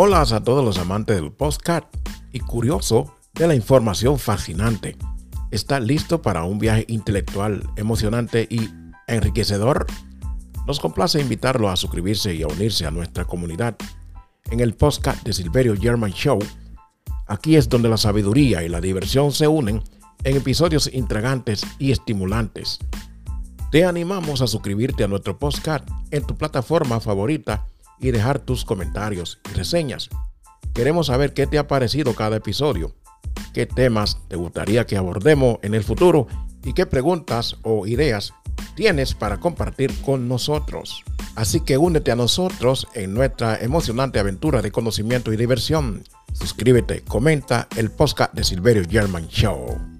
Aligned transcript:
Hola 0.00 0.20
a 0.20 0.44
todos 0.44 0.64
los 0.64 0.78
amantes 0.78 1.16
del 1.16 1.32
postcard 1.32 1.82
y 2.32 2.38
curioso 2.38 3.16
de 3.34 3.48
la 3.48 3.56
información 3.56 4.16
fascinante. 4.16 4.96
¿Está 5.50 5.80
listo 5.80 6.22
para 6.22 6.44
un 6.44 6.60
viaje 6.60 6.84
intelectual, 6.86 7.68
emocionante 7.74 8.46
y 8.48 8.70
enriquecedor? 9.08 9.86
Nos 10.68 10.78
complace 10.78 11.20
invitarlo 11.20 11.68
a 11.68 11.74
suscribirse 11.74 12.32
y 12.32 12.44
a 12.44 12.46
unirse 12.46 12.86
a 12.86 12.92
nuestra 12.92 13.24
comunidad 13.24 13.76
en 14.52 14.60
el 14.60 14.74
podcast 14.74 15.24
de 15.24 15.32
Silverio 15.32 15.74
German 15.76 16.12
Show. 16.12 16.38
Aquí 17.26 17.56
es 17.56 17.68
donde 17.68 17.88
la 17.88 17.96
sabiduría 17.96 18.62
y 18.62 18.68
la 18.68 18.80
diversión 18.80 19.32
se 19.32 19.48
unen 19.48 19.82
en 20.22 20.36
episodios 20.36 20.88
intrigantes 20.94 21.66
y 21.80 21.90
estimulantes. 21.90 22.78
Te 23.72 23.84
animamos 23.84 24.42
a 24.42 24.46
suscribirte 24.46 25.02
a 25.02 25.08
nuestro 25.08 25.40
podcast 25.40 25.88
en 26.12 26.24
tu 26.24 26.36
plataforma 26.36 27.00
favorita 27.00 27.66
y 28.00 28.10
dejar 28.10 28.38
tus 28.38 28.64
comentarios 28.64 29.40
y 29.50 29.54
reseñas. 29.54 30.08
Queremos 30.74 31.08
saber 31.08 31.34
qué 31.34 31.46
te 31.46 31.58
ha 31.58 31.66
parecido 31.66 32.14
cada 32.14 32.36
episodio, 32.36 32.94
qué 33.52 33.66
temas 33.66 34.18
te 34.28 34.36
gustaría 34.36 34.86
que 34.86 34.96
abordemos 34.96 35.58
en 35.62 35.74
el 35.74 35.84
futuro 35.84 36.26
y 36.64 36.72
qué 36.72 36.86
preguntas 36.86 37.56
o 37.62 37.86
ideas 37.86 38.32
tienes 38.74 39.14
para 39.14 39.38
compartir 39.38 39.92
con 40.02 40.28
nosotros. 40.28 41.02
Así 41.34 41.60
que 41.60 41.78
únete 41.78 42.10
a 42.10 42.16
nosotros 42.16 42.88
en 42.94 43.14
nuestra 43.14 43.56
emocionante 43.56 44.18
aventura 44.18 44.62
de 44.62 44.72
conocimiento 44.72 45.32
y 45.32 45.36
diversión. 45.36 46.04
Suscríbete, 46.32 47.02
comenta 47.02 47.68
el 47.76 47.90
podcast 47.90 48.32
de 48.34 48.44
Silverio 48.44 48.84
German 48.88 49.28
Show. 49.28 49.97